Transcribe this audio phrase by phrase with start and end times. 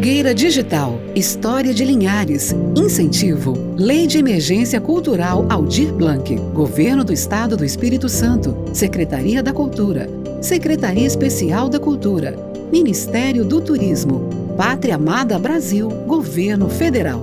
[0.00, 7.54] Fogueira Digital, História de Linhares, Incentivo, Lei de Emergência Cultural Aldir Blanc, Governo do Estado
[7.54, 10.08] do Espírito Santo, Secretaria da Cultura,
[10.40, 12.34] Secretaria Especial da Cultura,
[12.72, 17.20] Ministério do Turismo, Pátria Amada Brasil, Governo Federal.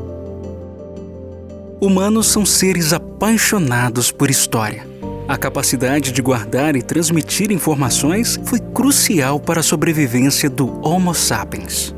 [1.82, 4.86] Humanos são seres apaixonados por história.
[5.28, 11.97] A capacidade de guardar e transmitir informações foi crucial para a sobrevivência do Homo sapiens.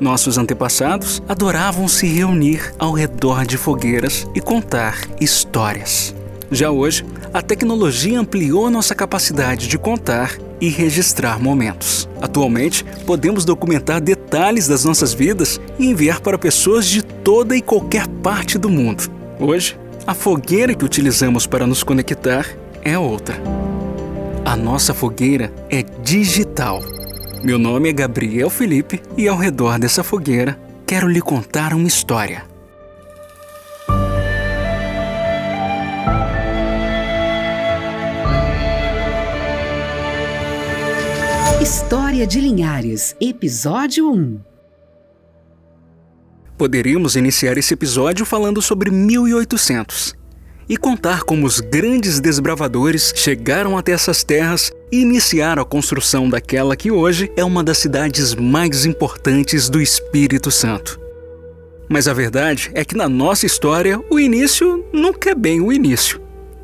[0.00, 6.14] Nossos antepassados adoravam se reunir ao redor de fogueiras e contar histórias.
[6.50, 12.08] Já hoje, a tecnologia ampliou nossa capacidade de contar e registrar momentos.
[12.20, 18.06] Atualmente, podemos documentar detalhes das nossas vidas e enviar para pessoas de toda e qualquer
[18.06, 19.04] parte do mundo.
[19.38, 22.46] Hoje, a fogueira que utilizamos para nos conectar
[22.82, 23.36] é outra.
[24.44, 26.82] A nossa fogueira é digital
[27.44, 32.46] meu nome é Gabriel Felipe e ao redor dessa fogueira quero lhe contar uma história.
[41.60, 44.40] História de Linhares, Episódio 1
[46.56, 50.23] Poderíamos iniciar esse episódio falando sobre 1800
[50.68, 56.76] e contar como os grandes desbravadores chegaram até essas terras e iniciaram a construção daquela
[56.76, 61.00] que hoje é uma das cidades mais importantes do Espírito Santo.
[61.88, 66.20] Mas a verdade é que na nossa história o início nunca é bem o início.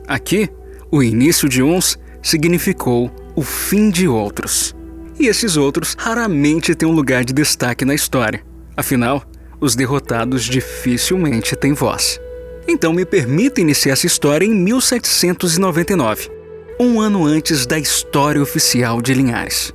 [0.07, 0.49] Aqui,
[0.91, 4.75] o início de uns significou o fim de outros.
[5.19, 8.43] E esses outros raramente têm um lugar de destaque na história.
[8.77, 9.23] Afinal,
[9.61, 12.19] os derrotados dificilmente têm voz.
[12.67, 16.31] Então me permita iniciar essa história em 1799,
[16.79, 19.75] um ano antes da história oficial de Linhares.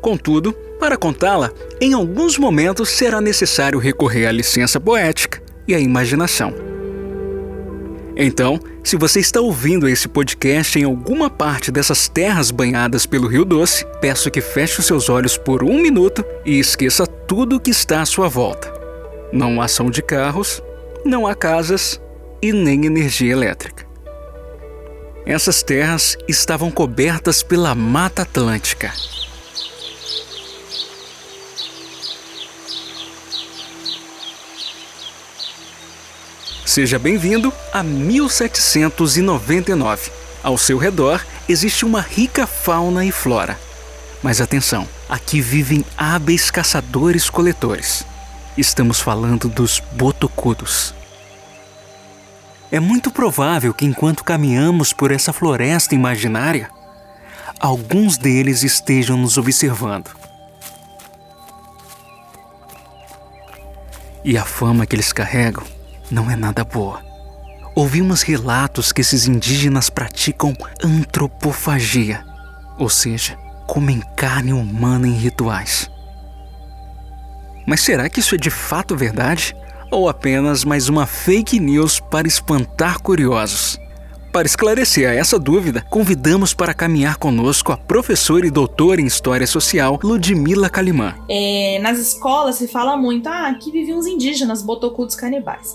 [0.00, 6.54] Contudo, para contá-la, em alguns momentos será necessário recorrer à licença poética e à imaginação.
[8.16, 13.44] Então, se você está ouvindo esse podcast em alguma parte dessas terras banhadas pelo Rio
[13.44, 17.70] Doce, peço que feche os seus olhos por um minuto e esqueça tudo o que
[17.70, 18.72] está à sua volta.
[19.32, 20.62] Não há som de carros,
[21.06, 21.98] não há casas
[22.42, 23.86] e nem energia elétrica.
[25.24, 28.92] Essas terras estavam cobertas pela Mata Atlântica.
[36.64, 40.10] Seja bem-vindo a 1799.
[40.42, 43.58] Ao seu redor existe uma rica fauna e flora.
[44.22, 48.04] Mas atenção, aqui vivem hábeis caçadores-coletores.
[48.56, 50.94] Estamos falando dos botocudos.
[52.72, 56.70] É muito provável que enquanto caminhamos por essa floresta imaginária,
[57.60, 60.10] alguns deles estejam nos observando.
[64.24, 65.64] E a fama que eles carregam
[66.10, 67.04] não é nada boa.
[67.74, 72.24] Ouvimos relatos que esses indígenas praticam antropofagia,
[72.78, 73.36] ou seja,
[73.66, 75.90] comem carne humana em rituais.
[77.66, 79.54] Mas será que isso é de fato verdade?
[79.90, 83.78] Ou apenas mais uma fake news para espantar curiosos?
[84.32, 89.98] Para esclarecer essa dúvida, convidamos para caminhar conosco a professora e doutora em História Social,
[90.02, 91.14] Ludmila Calimã.
[91.28, 95.74] É, nas escolas se fala muito, ah, aqui viviam os indígenas, botocudos canibais.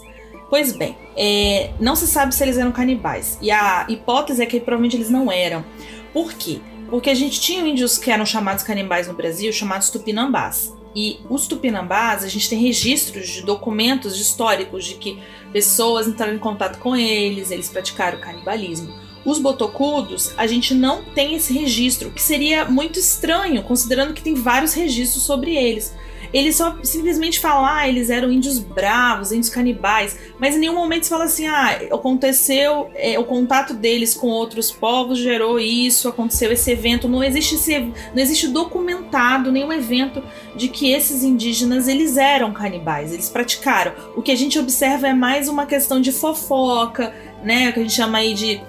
[0.50, 3.38] Pois bem, é, não se sabe se eles eram canibais.
[3.42, 5.66] E a hipótese é que provavelmente eles não eram.
[6.14, 6.60] Por quê?
[6.90, 10.72] Porque a gente tinha índios que eram chamados canibais no Brasil, chamados tupinambás.
[10.96, 15.20] E os tupinambás, a gente tem registros de documentos históricos de que
[15.54, 18.94] pessoas entraram em contato com eles, eles praticaram canibalismo.
[19.24, 24.34] Os botocudos, a gente não tem esse registro, que seria muito estranho, considerando que tem
[24.34, 25.94] vários registros sobre eles.
[26.34, 31.04] Ele só simplesmente fala, ah, eles eram índios bravos, índios canibais, mas em nenhum momento
[31.04, 36.52] se fala assim, ah, aconteceu, é, o contato deles com outros povos gerou isso, aconteceu
[36.52, 37.08] esse evento.
[37.08, 40.24] Não existe esse, não existe documentado nenhum evento
[40.56, 43.94] de que esses indígenas eles eram canibais, eles praticaram.
[44.16, 47.14] O que a gente observa é mais uma questão de fofoca,
[47.44, 48.62] né, o que a gente chama aí de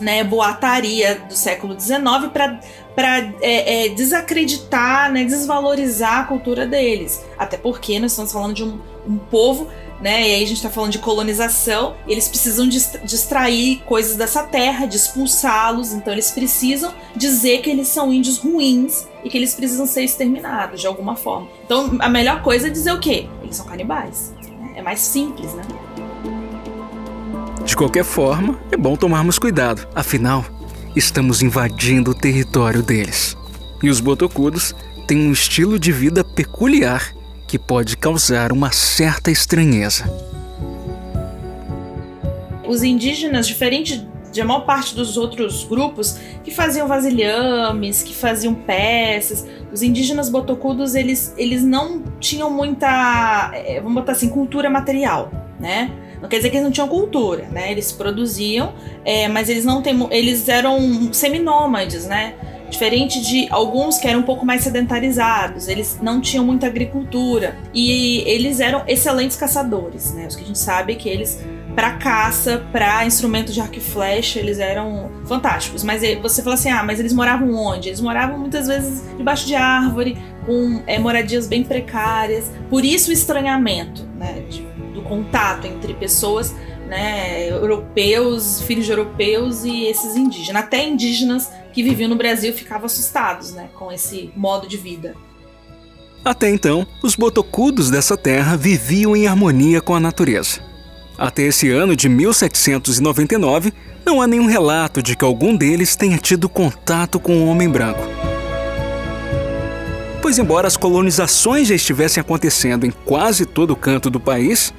[0.00, 2.02] né, boataria do século XIX
[2.94, 7.24] para é, é, desacreditar, né, desvalorizar a cultura deles.
[7.38, 9.68] Até porque nós estamos falando de um, um povo,
[10.00, 14.86] né, e aí a gente está falando de colonização, eles precisam distrair coisas dessa terra,
[14.86, 19.86] de expulsá-los, então eles precisam dizer que eles são índios ruins e que eles precisam
[19.86, 21.48] ser exterminados de alguma forma.
[21.64, 23.26] Então a melhor coisa é dizer o quê?
[23.42, 24.34] Eles são canibais.
[24.76, 25.62] É mais simples, né?
[27.64, 29.88] De qualquer forma, é bom tomarmos cuidado.
[29.94, 30.44] Afinal,
[30.94, 33.36] estamos invadindo o território deles.
[33.82, 34.74] E os botocudos
[35.06, 37.14] têm um estilo de vida peculiar
[37.48, 40.04] que pode causar uma certa estranheza.
[42.66, 48.52] Os indígenas, diferente de a maior parte dos outros grupos que faziam vasilhames, que faziam
[48.52, 49.46] peças.
[49.72, 55.90] Os indígenas botocudos, eles, eles não tinham muita, é, vamos botar assim, cultura material, né?
[56.24, 57.70] Não quer dizer que eles não tinham cultura, né?
[57.70, 58.72] Eles produziam,
[59.04, 62.32] é, mas eles não tem, eles eram seminômades, né?
[62.70, 68.22] Diferente de alguns que eram um pouco mais sedentarizados, eles não tinham muita agricultura e
[68.26, 70.26] eles eram excelentes caçadores, né?
[70.26, 71.44] Os que a gente sabe é que eles
[71.74, 75.82] para caça, para instrumentos de arco e flecha, eles eram fantásticos.
[75.82, 77.90] Mas você fala assim, ah, mas eles moravam onde?
[77.90, 80.16] Eles moravam muitas vezes debaixo de árvore,
[80.46, 82.50] com é, moradias bem precárias.
[82.70, 84.63] Por isso o estranhamento, né, de,
[85.04, 86.54] contato entre pessoas,
[86.88, 90.62] né, europeus, filhos de europeus e esses indígenas.
[90.62, 95.14] Até indígenas que viviam no Brasil ficavam assustados, né, com esse modo de vida.
[96.24, 100.60] Até então, os botocudos dessa terra viviam em harmonia com a natureza.
[101.18, 103.72] Até esse ano de 1799,
[104.04, 108.02] não há nenhum relato de que algum deles tenha tido contato com o homem branco.
[110.20, 114.72] Pois, embora as colonizações já estivessem acontecendo em quase todo o canto do país,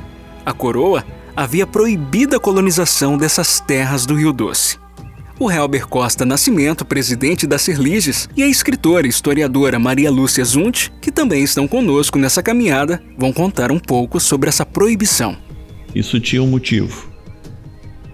[0.45, 1.03] a coroa
[1.35, 4.77] havia proibido a colonização dessas terras do Rio Doce.
[5.37, 10.89] O Helber Costa Nascimento, presidente da Serliges, e a escritora e historiadora Maria Lúcia Zunt,
[11.01, 15.35] que também estão conosco nessa caminhada, vão contar um pouco sobre essa proibição.
[15.93, 17.09] Isso tinha um motivo.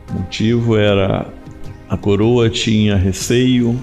[0.10, 1.31] O motivo era
[1.88, 3.80] a coroa tinha receio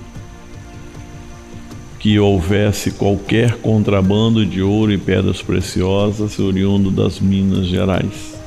[2.00, 8.37] que houvesse qualquer contrabando de ouro e pedras preciosas oriundo das Minas Gerais.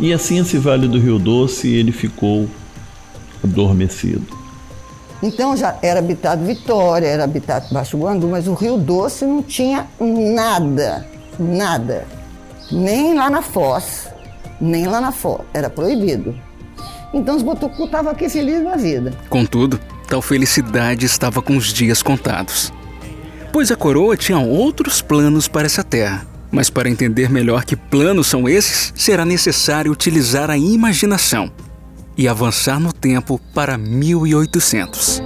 [0.00, 2.48] E assim esse Vale do Rio Doce ele ficou
[3.42, 4.26] adormecido.
[5.22, 9.86] Então já era habitado Vitória, era habitado Baixo Guandu, mas o Rio Doce não tinha
[10.00, 11.06] nada,
[11.38, 12.06] nada
[12.72, 14.08] nem lá na Foz,
[14.60, 16.34] nem lá na Foz, era proibido.
[17.12, 19.12] Então os Botucu estavam aqui felizes da vida.
[19.28, 19.78] Contudo,
[20.08, 22.72] tal felicidade estava com os dias contados.
[23.52, 26.26] Pois a coroa tinha outros planos para essa terra.
[26.52, 31.50] Mas para entender melhor que planos são esses, será necessário utilizar a imaginação
[32.16, 35.22] e avançar no tempo para 1800.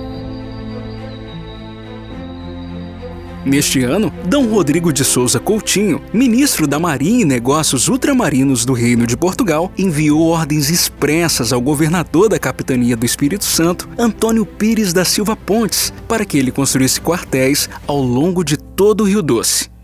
[3.45, 4.37] Neste ano, D.
[4.37, 10.27] Rodrigo de Souza Coutinho, ministro da Marinha e Negócios Ultramarinos do Reino de Portugal, enviou
[10.27, 16.25] ordens expressas ao governador da Capitania do Espírito Santo, Antônio Pires da Silva Pontes, para
[16.25, 19.76] que ele construísse quartéis ao longo de todo o Rio Doce.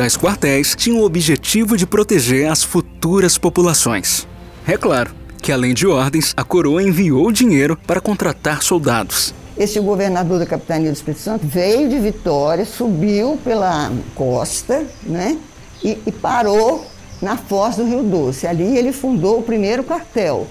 [0.00, 4.26] Tais quartéis tinham o objetivo de proteger as futuras populações.
[4.66, 5.10] É claro
[5.42, 9.34] que, além de ordens, a coroa enviou dinheiro para contratar soldados.
[9.58, 15.36] Esse governador da capitania do Espírito Santo veio de Vitória, subiu pela costa, né?
[15.84, 16.86] E, e parou
[17.20, 18.46] na foz do Rio Doce.
[18.46, 20.46] Ali ele fundou o primeiro quartel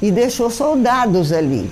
[0.00, 1.68] e deixou soldados ali.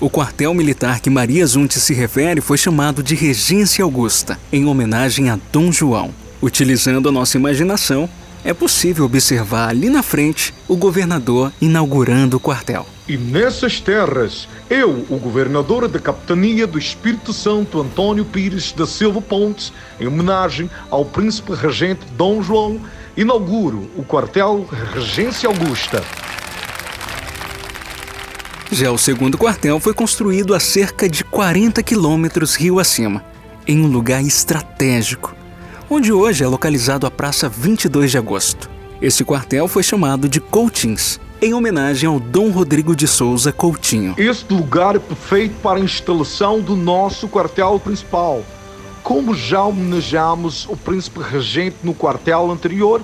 [0.00, 5.28] O quartel militar que Maria Zunte se refere foi chamado de Regência Augusta, em homenagem
[5.28, 6.23] a Dom João.
[6.44, 8.06] Utilizando a nossa imaginação,
[8.44, 12.86] é possível observar ali na frente o governador inaugurando o quartel.
[13.08, 19.22] E nessas terras, eu, o governador da capitania do Espírito Santo, Antônio Pires da Silva
[19.22, 22.78] Pontes, em homenagem ao príncipe regente Dom João,
[23.16, 26.04] inauguro o quartel Regência Augusta.
[28.70, 33.24] Já o segundo quartel foi construído a cerca de 40 quilômetros rio acima,
[33.66, 35.33] em um lugar estratégico
[35.94, 38.68] onde hoje é localizado a Praça 22 de Agosto.
[39.00, 44.12] Esse quartel foi chamado de Coutins, em homenagem ao Dom Rodrigo de Souza Coutinho.
[44.18, 48.42] Este lugar é perfeito para a instalação do nosso quartel principal.
[49.04, 53.00] Como já homenageamos o príncipe regente no quartel anterior,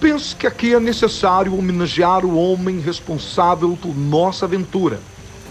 [0.00, 4.98] penso que aqui é necessário homenagear o homem responsável por nossa aventura,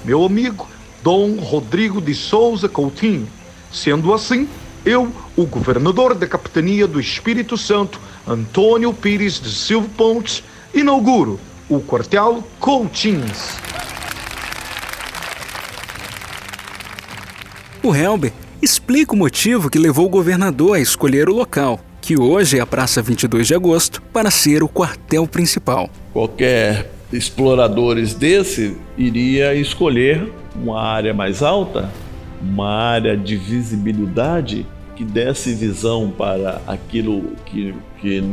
[0.03, 0.67] meu amigo
[1.01, 3.25] Dom Rodrigo de Souza Coutinho.
[3.71, 4.49] Sendo assim,
[4.85, 11.79] eu, o governador da capitania do Espírito Santo, Antônio Pires de Silva Pontes, inauguro o
[11.79, 13.57] quartel Coutinhos.
[17.81, 22.57] O Helber explica o motivo que levou o governador a escolher o local, que hoje
[22.57, 25.89] é a Praça 22 de Agosto, para ser o quartel principal.
[26.11, 31.91] Qualquer exploradores desse iria escolher uma área mais alta
[32.43, 38.23] uma área de visibilidade que desse visão para aquilo que, que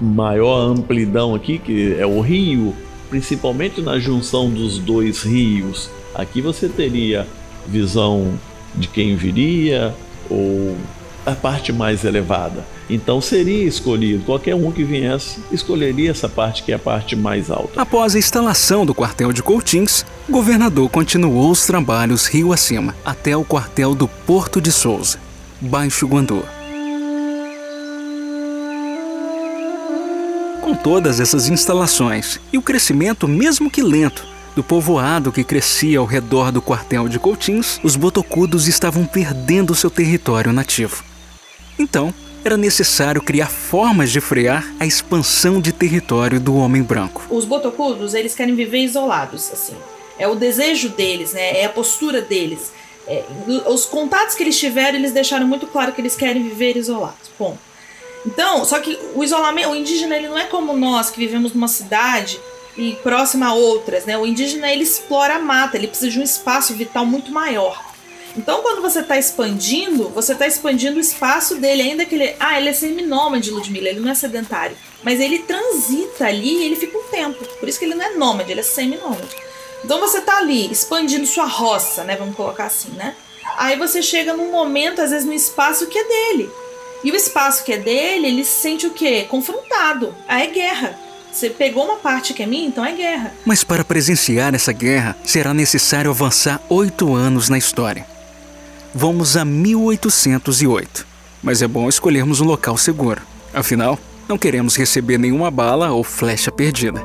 [0.00, 2.74] maior amplidão aqui, que é o rio,
[3.08, 5.90] principalmente na junção dos dois rios.
[6.14, 7.26] Aqui você teria
[7.66, 8.38] visão
[8.74, 9.94] de quem viria
[10.28, 10.76] ou
[11.24, 12.64] a parte mais elevada.
[12.88, 17.50] Então seria escolhido, qualquer um que viesse escolheria essa parte que é a parte mais
[17.50, 17.82] alta.
[17.82, 23.36] Após a instalação do quartel de Coutins, o governador continuou os trabalhos rio acima, até
[23.36, 25.18] o quartel do Porto de Souza,
[25.60, 26.44] Baixo Guandu.
[30.60, 36.04] Com todas essas instalações e o crescimento, mesmo que lento, do povoado que crescia ao
[36.04, 41.02] redor do quartel de Coutins, os botocudos estavam perdendo seu território nativo.
[41.78, 42.12] Então,
[42.44, 47.22] era necessário criar formas de frear a expansão de território do homem branco.
[47.30, 49.74] Os botocudos, eles querem viver isolados, assim.
[50.18, 51.60] É o desejo deles, né?
[51.60, 52.72] É a postura deles.
[53.06, 53.24] É,
[53.66, 57.30] os contatos que eles tiveram, eles deixaram muito claro que eles querem viver isolados.
[57.38, 57.56] Bom.
[58.24, 61.68] Então, só que o isolamento, o indígena, ele não é como nós que vivemos numa
[61.68, 62.40] cidade
[62.76, 64.18] e próxima a outras, né?
[64.18, 67.80] O indígena ele explora a mata, ele precisa de um espaço vital muito maior.
[68.36, 72.36] Então, quando você está expandindo, você está expandindo o espaço dele, ainda que ele.
[72.38, 74.76] Ah, ele é seminômade, Ludmilla, ele não é sedentário.
[75.02, 77.42] Mas ele transita ali e ele fica um tempo.
[77.58, 79.34] Por isso que ele não é nômade, ele é seminômade.
[79.84, 82.16] Então você está ali expandindo sua roça, né?
[82.16, 83.14] Vamos colocar assim, né?
[83.56, 86.50] Aí você chega num momento, às vezes, no espaço que é dele.
[87.04, 89.26] E o espaço que é dele, ele se sente o quê?
[89.28, 90.14] Confrontado.
[90.26, 90.98] Aí é guerra.
[91.32, 93.34] Você pegou uma parte que é minha, então é guerra.
[93.44, 98.16] Mas para presenciar essa guerra, será necessário avançar oito anos na história
[98.96, 101.06] vamos a 1808.
[101.42, 103.20] Mas é bom escolhermos um local seguro.
[103.52, 107.02] Afinal, não queremos receber nenhuma bala ou flecha perdida.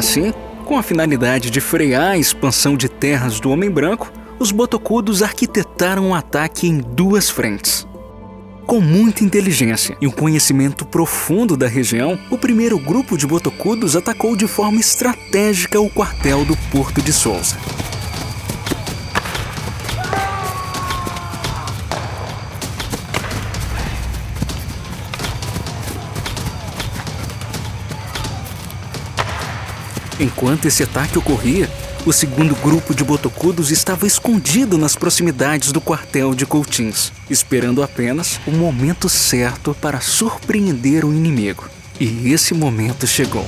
[0.00, 0.32] Assim,
[0.64, 6.06] com a finalidade de frear a expansão de terras do homem branco, os botocudos arquitetaram
[6.06, 7.86] um ataque em duas frentes.
[8.64, 14.34] Com muita inteligência e um conhecimento profundo da região, o primeiro grupo de botocudos atacou
[14.34, 17.58] de forma estratégica o quartel do Porto de Souza.
[30.20, 31.66] Enquanto esse ataque ocorria,
[32.04, 38.38] o segundo grupo de botocudos estava escondido nas proximidades do quartel de Coutins, esperando apenas
[38.46, 41.64] o momento certo para surpreender o inimigo.
[41.98, 43.46] E esse momento chegou.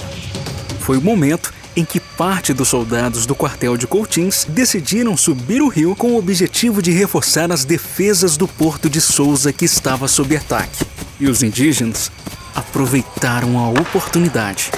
[0.81, 5.69] Foi o momento em que parte dos soldados do quartel de Coutins decidiram subir o
[5.69, 10.35] rio com o objetivo de reforçar as defesas do porto de Souza que estava sob
[10.35, 10.87] ataque.
[11.21, 12.11] E os indígenas
[12.55, 14.71] aproveitaram a oportunidade.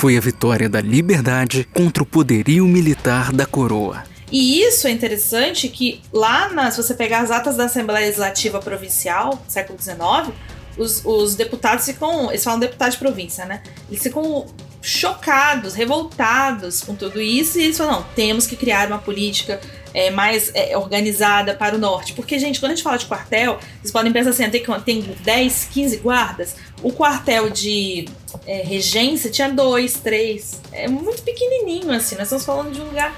[0.00, 4.02] Foi a vitória da liberdade contra o poderio militar da coroa.
[4.32, 8.60] E isso é interessante que lá, na, se você pegar as atas da Assembleia Legislativa
[8.60, 10.34] Provincial, século XIX,
[10.78, 12.30] os, os deputados ficam.
[12.30, 13.62] Eles falam deputado de província, né?
[13.90, 14.46] Eles ficam
[14.80, 19.60] chocados, revoltados com tudo isso e eles falam: não, temos que criar uma política
[19.94, 22.12] é, mais é, organizada para o norte.
[22.12, 25.68] Porque, gente, quando a gente fala de quartel, vocês podem pensar assim: tem, tem 10,
[25.72, 26.56] 15 guardas.
[26.82, 28.06] O quartel de
[28.46, 30.60] é, regência tinha dois, três.
[30.72, 32.14] É muito pequenininho, assim.
[32.14, 33.14] Nós estamos falando de um lugar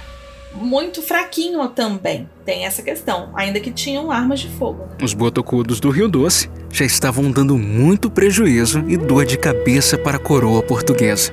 [0.55, 2.29] muito fraquinho também.
[2.45, 4.87] Tem essa questão, ainda que tinham armas de fogo.
[5.03, 10.17] Os botocudos do Rio Doce já estavam dando muito prejuízo e dor de cabeça para
[10.17, 11.33] a coroa portuguesa.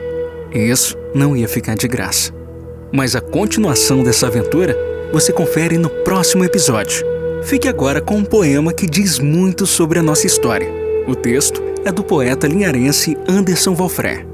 [0.51, 2.33] Isso não ia ficar de graça.
[2.91, 4.75] Mas a continuação dessa aventura
[5.11, 7.05] você confere no próximo episódio.
[7.43, 10.67] Fique agora com um poema que diz muito sobre a nossa história.
[11.07, 14.25] O texto é do poeta linharense Anderson Valfré.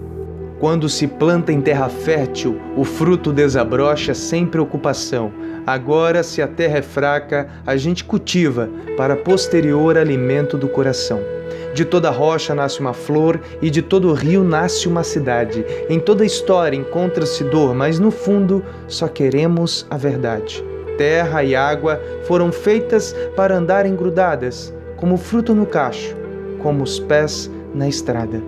[0.59, 5.31] Quando se planta em terra fértil, o fruto desabrocha sem preocupação.
[5.65, 11.34] Agora, se a terra é fraca, a gente cultiva para posterior alimento do coração.
[11.73, 15.65] De toda rocha nasce uma flor e de todo rio nasce uma cidade.
[15.89, 20.63] Em toda história encontra-se dor, mas no fundo só queremos a verdade.
[20.97, 26.15] Terra e água foram feitas para andarem grudadas, como fruto no cacho,
[26.61, 28.41] como os pés na estrada.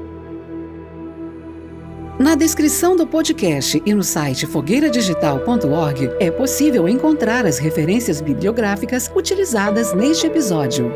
[2.20, 9.94] Na descrição do podcast e no site fogueiradigital.org é possível encontrar as referências bibliográficas utilizadas
[9.94, 10.92] neste episódio.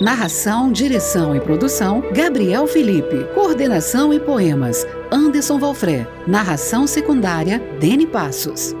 [0.00, 3.24] Narração, direção e produção: Gabriel Felipe.
[3.34, 6.06] Coordenação e poemas: Anderson Valfré.
[6.26, 8.74] Narração secundária: Dene Passos.